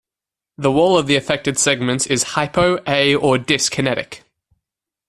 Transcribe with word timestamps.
The 0.57 0.71
wall 0.71 0.97
of 0.97 1.05
the 1.05 1.15
affected 1.15 1.59
segments 1.59 2.07
is 2.07 2.23
hypo-, 2.33 2.79
a-, 2.87 3.13
or 3.13 3.37
dyskinetic. 3.37 4.21